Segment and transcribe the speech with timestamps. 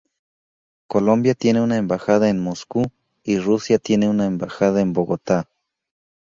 [0.89, 2.87] Colombia tiene una embajada en Moscú
[3.21, 5.47] y Rusia tiene una embajada en Bogotá.